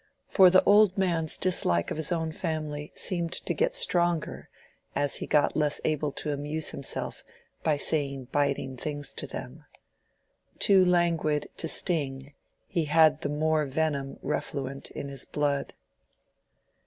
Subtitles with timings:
[0.27, 4.49] For the old man's dislike of his own family seemed to get stronger
[4.95, 7.23] as he got less able to amuse himself
[7.61, 9.63] by saying biting things to them.
[10.57, 12.33] Too languid to sting,
[12.67, 15.71] he had the more venom refluent in his blood.